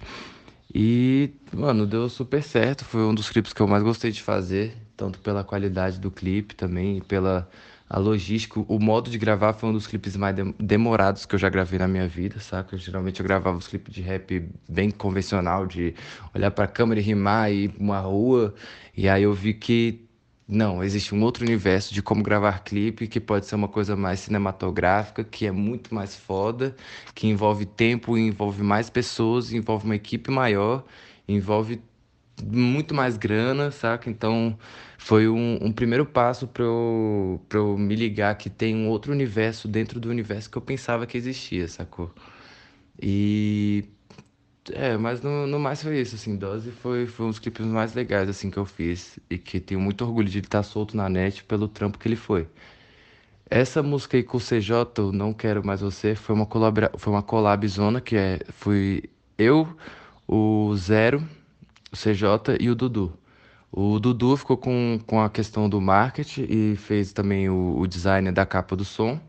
E, 0.75 1.31
mano, 1.55 1.87
deu 1.87 2.07
super 2.11 2.43
certo, 2.43 2.85
foi 2.85 3.01
um 3.01 3.15
dos 3.15 3.31
clipes 3.31 3.55
que 3.55 3.63
eu 3.63 3.67
mais 3.67 3.83
gostei 3.83 4.11
de 4.13 4.23
fazer, 4.23 4.77
tanto 4.95 5.21
pela 5.21 5.43
qualidade 5.43 5.99
do 5.99 6.11
clipe 6.11 6.55
também, 6.55 7.01
pela 7.01 7.49
a 7.89 7.99
logística, 7.99 8.61
o 8.61 8.79
modo 8.79 9.11
de 9.11 9.19
gravar 9.19 9.55
foi 9.55 9.71
um 9.71 9.73
dos 9.73 9.87
clipes 9.87 10.17
mais 10.17 10.37
demorados 10.59 11.25
que 11.25 11.35
eu 11.35 11.39
já 11.39 11.49
gravei 11.49 11.79
na 11.79 11.89
minha 11.89 12.07
vida, 12.07 12.39
saca? 12.39 12.77
Geralmente 12.77 13.21
eu 13.21 13.27
gravava 13.27 13.57
os 13.57 13.67
clipes 13.67 13.95
de 13.95 14.03
rap 14.03 14.49
bem 14.69 14.91
convencional, 14.91 15.67
de 15.67 15.95
olhar 16.35 16.51
pra 16.51 16.67
câmera 16.67 17.01
e 17.01 17.03
rimar 17.03 17.51
e 17.51 17.65
ir 17.65 17.69
pra 17.71 17.83
uma 17.83 18.01
rua. 18.01 18.55
E 18.97 19.09
aí 19.09 19.23
eu 19.23 19.33
vi 19.33 19.55
que 19.55 20.09
não, 20.47 20.83
existe 20.83 21.15
um 21.15 21.23
outro 21.23 21.45
universo 21.45 21.93
de 21.93 22.03
como 22.03 22.23
gravar 22.23 22.61
clipe 22.65 23.07
que 23.07 23.21
pode 23.21 23.47
ser 23.47 23.55
uma 23.55 23.69
coisa 23.69 23.95
mais 23.97 24.21
cinematográfica, 24.21 25.23
que 25.23 25.47
é 25.47 25.53
muito 25.53 25.95
mais 25.95 26.17
foda, 26.17 26.75
que 27.15 27.27
envolve 27.27 27.67
tempo, 27.67 28.17
envolve 28.17 28.63
mais 28.63 28.89
pessoas, 28.89 29.53
envolve 29.53 29.85
uma 29.85 29.97
equipe 29.97 30.31
maior, 30.31 30.85
envolve 31.29 31.83
muito 32.43 32.95
mais 32.95 33.17
grana, 33.17 33.71
saca? 33.71 34.11
Então 34.11 34.59
foi 34.99 35.29
um, 35.29 35.59
um 35.63 35.73
primeiro 35.73 36.05
passo 36.07 36.47
para 36.49 36.65
eu, 36.65 37.41
pra 37.49 37.59
eu 37.59 37.77
me 37.79 37.95
ligar 37.97 38.35
que 38.37 38.51
tem 38.51 38.75
um 38.77 38.89
outro 38.89 39.13
universo 39.13 39.69
dentro 39.69 40.01
do 40.01 40.09
universo 40.11 40.51
que 40.51 40.59
eu 40.59 40.63
pensava 40.63 41.07
que 41.07 41.17
existia, 41.17 41.69
sacou? 41.69 42.13
E. 43.03 43.85
É, 44.73 44.97
mas 44.99 45.23
no, 45.23 45.47
no 45.47 45.59
mais 45.59 45.83
foi 45.83 46.01
isso, 46.01 46.15
assim, 46.15 46.37
Dose 46.37 46.71
foi, 46.71 47.07
foi 47.07 47.27
um 47.27 47.31
dos 47.31 47.39
clipes 47.39 47.65
mais 47.67 47.95
legais, 47.95 48.29
assim, 48.29 48.51
que 48.51 48.59
eu 48.59 48.67
fiz 48.67 49.19
e 49.31 49.39
que 49.39 49.61
tenho 49.61 49.81
muito 49.81 50.05
orgulho 50.05 50.29
de 50.29 50.39
ele 50.39 50.47
estar 50.47 50.63
solto 50.63 50.97
na 50.97 51.09
net 51.09 51.43
pelo 51.45 51.67
trampo 51.69 51.99
que 51.99 52.07
ele 52.07 52.17
foi. 52.17 52.47
Essa 53.51 53.83
música 53.83 54.17
aí 54.17 54.23
com 54.23 54.37
o 54.37 54.41
CJ, 54.41 55.11
Não 55.13 55.33
Quero 55.33 55.65
Mais 55.65 55.81
Você, 55.81 56.15
foi 56.15 56.35
uma, 56.35 56.47
colabora... 56.47 56.91
foi 56.99 57.13
uma 57.13 57.23
collab 57.23 57.67
zona 57.67 58.01
que 58.01 58.17
é, 58.17 58.41
fui 58.53 59.05
eu, 59.39 59.77
o 60.27 60.75
Zero, 60.77 61.27
o 61.93 61.97
CJ 61.97 62.57
e 62.61 62.71
o 62.71 62.75
Dudu. 62.75 63.13
O 63.71 63.99
Dudu 63.99 64.37
ficou 64.37 64.57
com, 64.57 64.99
com 65.07 65.21
a 65.21 65.29
questão 65.29 65.69
do 65.69 65.81
marketing 65.81 66.47
e 66.49 66.77
fez 66.77 67.13
também 67.13 67.49
o, 67.49 67.79
o 67.79 67.87
design 67.87 68.31
da 68.33 68.47
capa 68.47 68.75
do 68.75 68.85
som. 68.85 69.21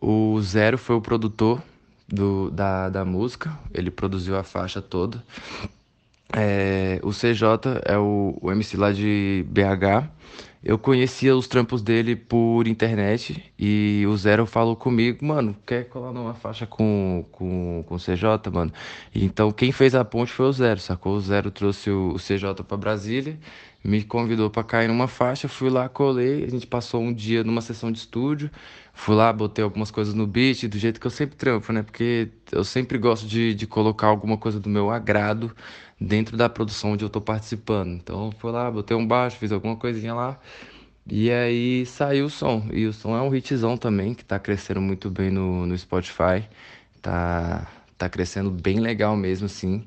O 0.00 0.40
Zero 0.40 0.76
foi 0.76 0.96
o 0.96 1.00
produtor 1.00 1.62
do, 2.08 2.50
da, 2.50 2.88
da 2.88 3.04
música, 3.04 3.56
ele 3.72 3.90
produziu 3.90 4.36
a 4.36 4.42
faixa 4.42 4.82
toda. 4.82 5.22
É, 6.32 7.00
o 7.02 7.10
CJ 7.10 7.82
é 7.84 7.98
o, 7.98 8.36
o 8.40 8.50
MC 8.50 8.76
lá 8.76 8.92
de 8.92 9.44
BH. 9.48 10.08
Eu 10.62 10.78
conhecia 10.78 11.34
os 11.34 11.48
trampos 11.48 11.80
dele 11.80 12.14
por 12.14 12.66
internet 12.68 13.50
e 13.58 14.04
o 14.06 14.14
Zero 14.16 14.44
falou 14.44 14.76
comigo, 14.76 15.24
mano, 15.24 15.56
quer 15.66 15.88
colar 15.88 16.12
numa 16.12 16.34
faixa 16.34 16.66
com, 16.66 17.24
com, 17.32 17.82
com 17.86 17.94
o 17.94 17.98
CJ, 17.98 18.50
mano? 18.52 18.70
Então 19.14 19.50
quem 19.52 19.72
fez 19.72 19.94
a 19.94 20.04
ponte 20.04 20.30
foi 20.30 20.46
o 20.46 20.52
Zero, 20.52 20.78
sacou? 20.78 21.14
O 21.16 21.20
Zero 21.20 21.50
trouxe 21.50 21.90
o, 21.90 22.10
o 22.10 22.16
CJ 22.16 22.62
pra 22.68 22.76
Brasília, 22.76 23.38
me 23.82 24.02
convidou 24.04 24.50
pra 24.50 24.62
cair 24.62 24.88
numa 24.88 25.08
faixa, 25.08 25.48
fui 25.48 25.70
lá, 25.70 25.88
colei, 25.88 26.44
a 26.44 26.48
gente 26.50 26.66
passou 26.66 27.00
um 27.02 27.12
dia 27.12 27.42
numa 27.42 27.60
sessão 27.62 27.90
de 27.90 27.98
estúdio, 27.98 28.50
fui 28.92 29.14
lá, 29.14 29.32
botei 29.32 29.64
algumas 29.64 29.90
coisas 29.90 30.14
no 30.14 30.26
beat, 30.26 30.68
do 30.68 30.78
jeito 30.78 31.00
que 31.00 31.06
eu 31.06 31.10
sempre 31.10 31.36
trampo, 31.36 31.72
né? 31.72 31.82
Porque 31.82 32.30
eu 32.52 32.64
sempre 32.64 32.98
gosto 32.98 33.26
de, 33.26 33.54
de 33.54 33.66
colocar 33.66 34.08
alguma 34.08 34.36
coisa 34.36 34.60
do 34.60 34.68
meu 34.68 34.90
agrado 34.90 35.54
dentro 36.00 36.36
da 36.36 36.48
produção 36.48 36.92
onde 36.92 37.04
eu 37.04 37.10
tô 37.10 37.20
participando. 37.20 37.92
Então 37.92 38.30
fui 38.38 38.50
lá, 38.52 38.70
botei 38.70 38.96
um 38.96 39.06
baixo, 39.06 39.36
fiz 39.38 39.52
alguma 39.52 39.76
coisinha 39.76 40.14
lá. 40.14 40.38
E 41.06 41.30
aí 41.30 41.86
saiu 41.86 42.26
o 42.26 42.30
som. 42.30 42.68
E 42.72 42.86
o 42.86 42.92
som 42.92 43.16
é 43.16 43.22
um 43.22 43.34
hitzão 43.34 43.76
também, 43.76 44.14
que 44.14 44.24
tá 44.24 44.38
crescendo 44.38 44.80
muito 44.80 45.10
bem 45.10 45.30
no, 45.30 45.66
no 45.66 45.76
Spotify. 45.76 46.48
Tá, 47.02 47.66
tá 47.98 48.08
crescendo 48.08 48.50
bem 48.50 48.80
legal 48.80 49.16
mesmo, 49.16 49.46
assim. 49.46 49.86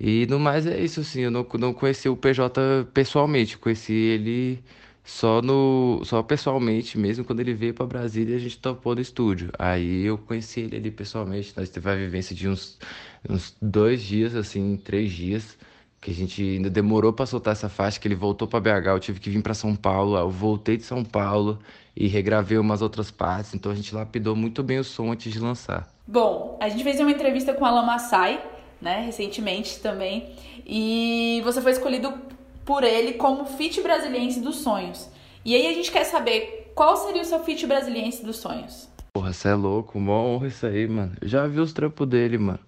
E 0.00 0.26
no 0.26 0.38
mais 0.38 0.66
é 0.66 0.80
isso, 0.80 1.00
assim. 1.00 1.22
Eu 1.22 1.30
não, 1.30 1.46
não 1.58 1.74
conheci 1.74 2.08
o 2.08 2.16
PJ 2.16 2.86
pessoalmente, 2.92 3.58
conheci 3.58 3.92
ele 3.92 4.62
só 5.08 5.40
no 5.40 6.02
só 6.04 6.22
pessoalmente 6.22 6.98
mesmo 6.98 7.24
quando 7.24 7.40
ele 7.40 7.54
veio 7.54 7.72
para 7.72 7.86
Brasília 7.86 8.36
a 8.36 8.38
gente 8.38 8.58
topou 8.58 8.94
no 8.94 9.00
estúdio 9.00 9.50
aí 9.58 10.04
eu 10.04 10.18
conheci 10.18 10.60
ele 10.60 10.76
ali 10.76 10.90
pessoalmente 10.90 11.54
nós 11.56 11.70
teve 11.70 11.90
a 11.90 11.94
vivência 11.94 12.36
de 12.36 12.46
uns 12.46 12.78
uns 13.26 13.56
dois 13.60 14.02
dias 14.02 14.36
assim 14.36 14.76
três 14.76 15.10
dias 15.10 15.56
que 15.98 16.10
a 16.10 16.14
gente 16.14 16.42
ainda 16.42 16.68
demorou 16.68 17.10
para 17.10 17.24
soltar 17.24 17.52
essa 17.52 17.70
faixa 17.70 17.98
que 17.98 18.06
ele 18.06 18.14
voltou 18.14 18.46
para 18.46 18.60
BH 18.60 18.86
eu 18.88 19.00
tive 19.00 19.18
que 19.18 19.30
vir 19.30 19.42
para 19.42 19.54
São 19.54 19.74
Paulo 19.74 20.14
eu 20.14 20.28
voltei 20.28 20.76
de 20.76 20.82
São 20.82 21.02
Paulo 21.02 21.58
e 21.96 22.06
regravei 22.06 22.58
umas 22.58 22.82
outras 22.82 23.10
partes 23.10 23.54
então 23.54 23.72
a 23.72 23.74
gente 23.74 23.94
lapidou 23.94 24.36
muito 24.36 24.62
bem 24.62 24.78
o 24.78 24.84
som 24.84 25.10
antes 25.10 25.32
de 25.32 25.40
lançar 25.40 25.88
bom 26.06 26.58
a 26.60 26.68
gente 26.68 26.84
fez 26.84 27.00
uma 27.00 27.10
entrevista 27.10 27.54
com 27.54 27.64
a 27.64 27.70
Lamaçai 27.70 28.57
né 28.80 29.00
recentemente 29.00 29.80
também 29.80 30.34
e 30.66 31.40
você 31.44 31.60
foi 31.60 31.72
escolhido 31.72 32.12
por 32.64 32.84
ele 32.84 33.14
como 33.14 33.46
fit 33.46 33.80
brasiliense 33.80 34.40
dos 34.40 34.56
sonhos. 34.56 35.08
E 35.44 35.54
aí 35.54 35.66
a 35.66 35.72
gente 35.72 35.90
quer 35.90 36.04
saber 36.04 36.70
qual 36.74 36.96
seria 36.98 37.22
o 37.22 37.24
seu 37.24 37.42
fit 37.42 37.66
brasiliense 37.66 38.22
dos 38.22 38.36
sonhos. 38.36 38.88
Porra, 39.14 39.32
você 39.32 39.48
é 39.48 39.54
louco, 39.54 39.98
uma 39.98 40.12
honra 40.12 40.48
isso 40.48 40.66
aí, 40.66 40.86
mano. 40.86 41.16
Eu 41.20 41.26
já 41.26 41.46
vi 41.46 41.60
os 41.60 41.72
trampos 41.72 42.06
dele, 42.06 42.36
mano. 42.36 42.60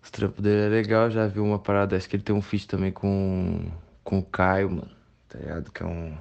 Os 0.00 0.10
trampos 0.10 0.40
dele 0.40 0.66
é 0.66 0.68
legal, 0.68 1.10
já 1.10 1.26
vi 1.26 1.40
uma 1.40 1.58
parada, 1.58 1.96
acho 1.96 2.08
que 2.08 2.14
ele 2.14 2.22
tem 2.22 2.34
um 2.34 2.40
feat 2.40 2.68
também 2.68 2.92
com, 2.92 3.66
com 4.04 4.20
o 4.20 4.22
Caio, 4.22 4.70
mano. 4.70 4.90
Tá 5.28 5.38
ligado? 5.38 5.72
Que 5.72 5.82
é 5.82 5.86
um, 5.86 6.16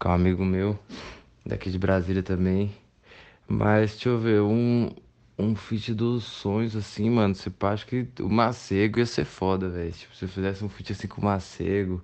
que 0.00 0.06
é 0.06 0.10
um 0.10 0.12
amigo 0.14 0.44
meu, 0.44 0.78
daqui 1.44 1.70
de 1.70 1.78
Brasília 1.78 2.22
também. 2.22 2.72
Mas 3.46 3.90
deixa 3.90 4.08
eu 4.08 4.18
ver, 4.18 4.40
um, 4.40 4.90
um 5.40 5.54
feat 5.54 5.94
dos 5.94 6.24
sonhos, 6.24 6.76
assim, 6.76 7.10
mano. 7.10 7.34
Você 7.34 7.50
acha 7.60 7.86
que 7.86 8.06
o 8.20 8.28
Macego 8.28 8.98
ia 8.98 9.06
ser 9.06 9.24
foda, 9.24 9.68
velho. 9.68 9.92
Tipo, 9.92 10.14
se 10.14 10.24
eu 10.24 10.28
fizesse 10.28 10.64
um 10.64 10.68
feat 10.68 10.92
assim 10.92 11.08
com 11.08 11.20
o 11.20 11.24
Macego 11.24 12.02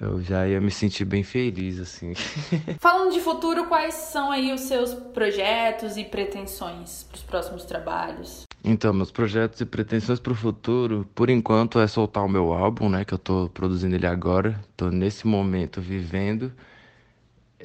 eu 0.00 0.22
já 0.22 0.48
ia 0.48 0.58
me 0.60 0.70
sentir 0.70 1.04
bem 1.04 1.22
feliz, 1.22 1.78
assim. 1.78 2.14
Falando 2.80 3.12
de 3.12 3.20
futuro, 3.20 3.66
quais 3.66 3.94
são 3.94 4.32
aí 4.32 4.50
os 4.50 4.62
seus 4.62 4.94
projetos 4.94 5.98
e 5.98 6.04
pretensões 6.04 7.04
para 7.04 7.16
os 7.16 7.22
próximos 7.22 7.64
trabalhos? 7.66 8.44
Então, 8.64 8.94
meus 8.94 9.10
projetos 9.10 9.60
e 9.60 9.66
pretensões 9.66 10.18
para 10.18 10.32
o 10.32 10.36
futuro, 10.36 11.06
por 11.14 11.28
enquanto, 11.28 11.78
é 11.78 11.86
soltar 11.86 12.24
o 12.24 12.28
meu 12.28 12.52
álbum, 12.54 12.88
né? 12.88 13.04
Que 13.04 13.12
eu 13.12 13.18
tô 13.18 13.50
produzindo 13.52 13.94
ele 13.94 14.06
agora. 14.06 14.58
Tô 14.74 14.88
nesse 14.88 15.26
momento 15.26 15.82
vivendo 15.82 16.50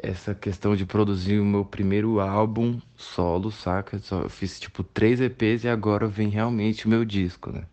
essa 0.02 0.36
questão 0.36 0.76
de 0.76 0.86
produzir 0.86 1.40
o 1.40 1.46
meu 1.46 1.66
primeiro 1.66 2.20
álbum 2.20 2.80
solo, 2.96 3.52
saca? 3.52 4.00
Só 4.00 4.28
fiz 4.30 4.60
tipo 4.60 4.84
três 4.84 5.22
EPs 5.22 5.64
e 5.64 5.70
agora 5.70 6.08
vem 6.08 6.30
realmente 6.30 6.86
o 6.86 6.90
meu 6.90 7.06
disco, 7.06 7.52
né? 7.52 7.64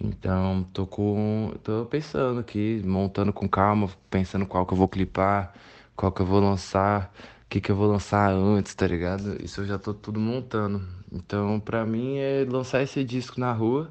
Então, 0.00 0.64
tô 0.72 0.86
com. 0.86 1.54
tô 1.62 1.86
pensando 1.86 2.40
aqui, 2.40 2.82
montando 2.84 3.32
com 3.32 3.48
calma, 3.48 3.88
pensando 4.10 4.46
qual 4.46 4.66
que 4.66 4.72
eu 4.72 4.78
vou 4.78 4.88
clipar, 4.88 5.54
qual 5.94 6.10
que 6.10 6.20
eu 6.22 6.26
vou 6.26 6.40
lançar, 6.40 7.12
o 7.44 7.48
que 7.48 7.60
que 7.60 7.70
eu 7.70 7.76
vou 7.76 7.86
lançar 7.88 8.32
antes, 8.32 8.74
tá 8.74 8.86
ligado? 8.86 9.42
Isso 9.44 9.60
eu 9.60 9.66
já 9.66 9.78
tô 9.78 9.94
tudo 9.94 10.18
montando. 10.18 10.82
Então, 11.12 11.60
pra 11.60 11.84
mim 11.86 12.16
é 12.18 12.44
lançar 12.48 12.82
esse 12.82 13.04
disco 13.04 13.38
na 13.38 13.52
rua, 13.52 13.90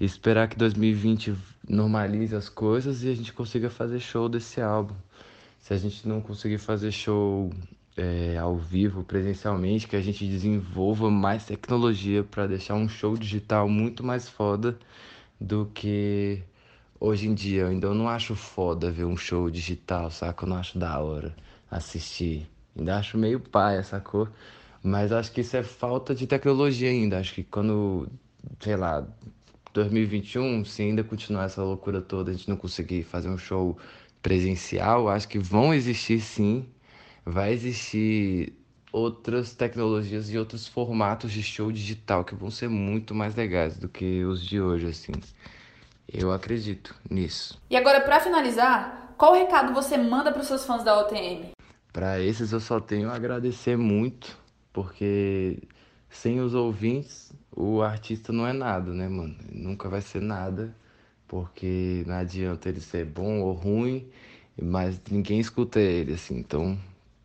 esperar 0.00 0.48
que 0.48 0.56
2020 0.56 1.34
normalize 1.68 2.34
as 2.34 2.48
coisas 2.48 3.04
e 3.04 3.10
a 3.10 3.14
gente 3.14 3.32
consiga 3.32 3.70
fazer 3.70 4.00
show 4.00 4.28
desse 4.28 4.60
álbum. 4.60 4.94
Se 5.64 5.72
a 5.72 5.78
gente 5.78 6.06
não 6.06 6.20
conseguir 6.20 6.58
fazer 6.58 6.92
show 6.92 7.50
é, 7.96 8.36
ao 8.36 8.54
vivo, 8.54 9.02
presencialmente, 9.02 9.88
que 9.88 9.96
a 9.96 10.00
gente 10.02 10.26
desenvolva 10.26 11.10
mais 11.10 11.46
tecnologia 11.46 12.22
para 12.22 12.46
deixar 12.46 12.74
um 12.74 12.86
show 12.86 13.16
digital 13.16 13.66
muito 13.66 14.04
mais 14.04 14.28
foda 14.28 14.78
do 15.40 15.64
que 15.72 16.42
hoje 17.00 17.26
em 17.28 17.32
dia. 17.32 17.62
Eu 17.62 17.68
ainda 17.68 17.94
não 17.94 18.10
acho 18.10 18.34
foda 18.34 18.90
ver 18.90 19.06
um 19.06 19.16
show 19.16 19.48
digital, 19.48 20.10
saca? 20.10 20.44
Eu 20.44 20.50
não 20.50 20.58
acho 20.58 20.78
da 20.78 21.00
hora 21.00 21.34
assistir. 21.70 22.46
Ainda 22.76 22.98
acho 22.98 23.16
meio 23.16 23.40
pai, 23.40 23.82
sacou? 23.84 24.28
Mas 24.82 25.12
acho 25.12 25.32
que 25.32 25.40
isso 25.40 25.56
é 25.56 25.62
falta 25.62 26.14
de 26.14 26.26
tecnologia 26.26 26.90
ainda. 26.90 27.18
Acho 27.18 27.32
que 27.32 27.42
quando, 27.42 28.06
sei 28.60 28.76
lá, 28.76 29.02
2021, 29.72 30.62
se 30.66 30.82
ainda 30.82 31.02
continuar 31.02 31.46
essa 31.46 31.62
loucura 31.62 32.02
toda, 32.02 32.30
a 32.30 32.34
gente 32.34 32.50
não 32.50 32.56
conseguir 32.56 33.02
fazer 33.02 33.30
um 33.30 33.38
show 33.38 33.78
presencial, 34.24 35.06
acho 35.10 35.28
que 35.28 35.38
vão 35.38 35.74
existir 35.74 36.18
sim. 36.18 36.66
Vai 37.26 37.52
existir 37.52 38.54
outras 38.90 39.54
tecnologias 39.54 40.30
e 40.30 40.38
outros 40.38 40.66
formatos 40.66 41.30
de 41.30 41.42
show 41.42 41.70
digital 41.70 42.24
que 42.24 42.34
vão 42.34 42.50
ser 42.50 42.68
muito 42.68 43.14
mais 43.14 43.34
legais 43.34 43.76
do 43.76 43.86
que 43.86 44.24
os 44.24 44.42
de 44.42 44.60
hoje, 44.60 44.86
assim. 44.86 45.12
Eu 46.10 46.32
acredito 46.32 46.94
nisso. 47.08 47.60
E 47.68 47.76
agora, 47.76 48.00
para 48.00 48.18
finalizar, 48.18 49.14
qual 49.18 49.34
recado 49.34 49.74
você 49.74 49.98
manda 49.98 50.32
para 50.32 50.40
os 50.40 50.46
seus 50.46 50.64
fãs 50.64 50.82
da 50.82 50.98
OTM? 51.00 51.50
Para 51.92 52.18
esses 52.18 52.50
eu 52.50 52.60
só 52.60 52.80
tenho 52.80 53.10
a 53.10 53.14
agradecer 53.14 53.76
muito, 53.76 54.38
porque 54.72 55.62
sem 56.08 56.40
os 56.40 56.54
ouvintes, 56.54 57.30
o 57.54 57.82
artista 57.82 58.32
não 58.32 58.46
é 58.46 58.52
nada, 58.54 58.90
né, 58.92 59.06
mano? 59.06 59.36
Nunca 59.52 59.88
vai 59.88 60.00
ser 60.00 60.22
nada, 60.22 60.74
porque 61.34 62.04
não 62.06 62.14
adianta 62.14 62.68
ele 62.68 62.80
ser 62.80 63.04
bom 63.04 63.40
ou 63.40 63.54
ruim, 63.54 64.06
mas 64.62 65.00
ninguém 65.10 65.40
escuta 65.40 65.80
ele, 65.80 66.12
assim. 66.14 66.38
Então, 66.38 66.78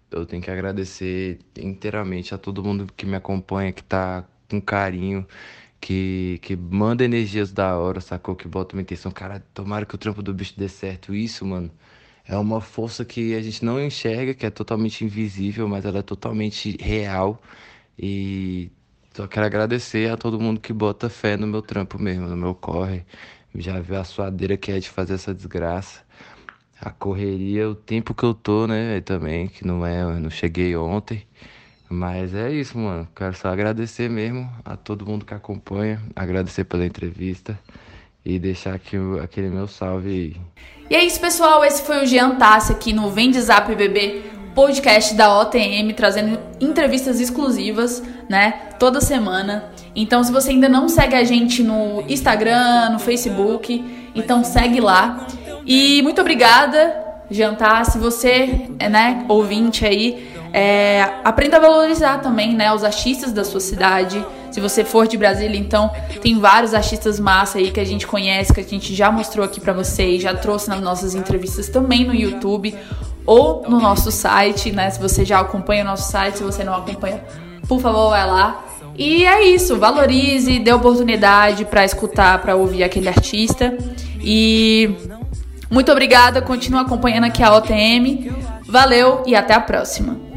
eu 0.10 0.26
tenho 0.26 0.42
que 0.42 0.50
agradecer 0.50 1.40
inteiramente 1.56 2.34
a 2.34 2.38
todo 2.40 2.64
mundo 2.64 2.92
que 2.98 3.06
me 3.06 3.16
acompanha, 3.16 3.72
que 3.72 3.84
tá 3.84 4.28
com 4.50 4.60
carinho, 4.60 5.28
que, 5.80 6.40
que 6.42 6.56
manda 6.56 7.06
energias 7.06 7.52
da 7.54 7.78
hora, 7.78 8.02
sacou? 8.02 8.36
Que 8.36 8.48
bota 8.48 8.76
uma 8.76 8.82
intenção. 8.82 9.12
Cara, 9.12 9.44
tomara 9.54 9.86
que 9.86 9.94
o 9.96 9.98
trampo 10.00 10.24
do 10.24 10.34
bicho 10.34 10.56
dê 10.58 10.68
certo. 10.70 11.14
Isso, 11.14 11.46
mano, 11.46 11.72
é 12.28 12.36
uma 12.38 12.62
força 12.62 13.06
que 13.06 13.36
a 13.36 13.42
gente 13.44 13.64
não 13.64 13.80
enxerga, 13.80 14.34
que 14.34 14.46
é 14.46 14.50
totalmente 14.50 15.06
invisível, 15.06 15.68
mas 15.68 15.86
ela 15.86 16.00
é 16.00 16.04
totalmente 16.04 16.76
real. 16.82 17.40
E 17.98 18.72
só 19.14 19.28
quero 19.28 19.46
agradecer 19.46 20.10
a 20.12 20.18
todo 20.18 20.40
mundo 20.40 20.60
que 20.62 20.72
bota 20.74 21.10
fé 21.10 21.36
no 21.38 21.46
meu 21.48 21.62
trampo 21.62 22.00
mesmo, 22.00 22.28
no 22.28 22.38
meu 22.38 22.56
corre. 22.56 23.06
Já 23.56 23.80
viu 23.80 24.00
a 24.00 24.04
suadeira 24.04 24.56
que 24.58 24.72
é 24.72 24.80
de 24.80 24.90
fazer 24.90 25.16
essa 25.16 25.34
desgraça 25.34 26.02
a 26.82 26.90
correria, 26.90 27.70
o 27.70 27.76
tempo 27.76 28.14
que 28.14 28.24
eu 28.24 28.34
tô, 28.34 28.66
né, 28.66 29.02
também, 29.02 29.48
que 29.48 29.68
não 29.68 29.86
é, 29.86 30.02
eu 30.02 30.20
não 30.20 30.30
cheguei 30.30 30.76
ontem. 30.76 31.24
Mas 31.90 32.34
é 32.36 32.52
isso, 32.52 32.78
mano. 32.78 33.08
Quero 33.16 33.36
só 33.36 33.50
agradecer 33.50 34.10
mesmo 34.10 34.50
a 34.64 34.78
todo 34.78 35.06
mundo 35.06 35.26
que 35.26 35.34
acompanha, 35.34 36.02
agradecer 36.16 36.64
pela 36.64 36.86
entrevista 36.86 37.60
e 38.24 38.38
deixar 38.38 38.76
aqui 38.76 38.96
aquele 39.22 39.50
meu 39.50 39.68
salve 39.68 40.10
aí. 40.10 40.36
E 40.90 40.96
é 40.96 41.04
isso, 41.04 41.20
pessoal. 41.20 41.66
Esse 41.66 41.82
foi 41.82 42.04
o 42.04 42.06
Jean 42.06 42.36
Tassi 42.36 42.72
aqui 42.72 42.94
no 42.94 43.10
Vende 43.10 43.42
Zap 43.42 43.74
Bebê, 43.76 44.22
podcast 44.54 45.16
da 45.16 45.40
OTM, 45.40 45.94
trazendo 45.96 46.40
entrevistas 46.62 47.20
exclusivas, 47.20 48.04
né, 48.30 48.69
toda 48.80 49.02
semana. 49.02 49.66
Então, 49.96 50.24
se 50.24 50.32
você 50.32 50.52
ainda 50.52 50.70
não 50.70 50.88
segue 50.88 51.16
a 51.16 51.24
gente 51.24 51.62
no 51.62 52.04
Instagram, 52.08 52.92
no 52.92 53.00
Facebook, 53.00 54.10
então 54.16 54.44
segue 54.44 54.80
lá. 54.80 55.28
E 55.66 56.02
muito 56.02 56.22
obrigada, 56.22 56.96
Jantar. 57.30 57.86
Se 57.86 57.98
você 57.98 58.68
é 58.80 58.90
né, 58.90 59.26
ouvinte 59.28 59.86
aí, 59.86 60.32
é, 60.54 61.04
aprenda 61.24 61.58
a 61.58 61.60
valorizar 61.60 62.20
também 62.20 62.56
né, 62.56 62.74
os 62.74 62.84
artistas 62.84 63.32
da 63.32 63.44
sua 63.44 63.60
cidade. 63.60 64.26
Se 64.52 64.60
você 64.60 64.84
for 64.84 65.08
de 65.08 65.16
Brasília, 65.16 65.60
então 65.60 65.92
tem 66.22 66.40
vários 66.40 66.74
artistas 66.74 67.20
massa 67.20 67.60
aí 67.60 67.70
que 67.70 67.80
a 67.80 67.86
gente 67.86 68.08
conhece, 68.08 68.52
que 68.52 68.60
a 68.60 68.64
gente 68.64 68.96
já 68.96 69.12
mostrou 69.12 69.46
aqui 69.46 69.60
para 69.60 69.74
vocês, 69.74 70.24
já 70.24 70.34
trouxe 70.34 70.70
nas 70.70 70.82
nossas 70.82 71.14
entrevistas 71.14 71.70
também 71.70 72.04
no 72.04 72.16
YouTube 72.16 72.76
ou 73.26 73.64
no 73.70 73.80
nosso 73.80 74.12
site, 74.12 74.72
né? 74.72 74.90
Se 74.90 75.00
você 75.00 75.24
já 75.24 75.40
acompanha 75.40 75.84
o 75.84 75.86
nosso 75.86 76.12
site, 76.12 76.40
se 76.40 76.44
você 76.44 76.64
não 76.64 76.74
acompanha, 76.74 77.24
por 77.68 77.80
favor, 77.80 78.10
vai 78.10 78.26
lá. 78.26 78.69
E 79.00 79.26
é 79.26 79.48
isso, 79.48 79.78
valorize, 79.78 80.60
dê 80.60 80.74
oportunidade 80.74 81.64
para 81.64 81.86
escutar, 81.86 82.38
para 82.42 82.58
ouvir 82.58 82.84
aquele 82.84 83.08
artista. 83.08 83.78
E 84.20 84.94
muito 85.72 85.90
obrigada, 85.90 86.42
continua 86.42 86.82
acompanhando 86.82 87.24
aqui 87.24 87.42
a 87.42 87.56
OTM. 87.56 88.30
Valeu 88.68 89.24
e 89.26 89.36
até 89.36 89.54
a 89.54 89.62
próxima. 89.62 90.29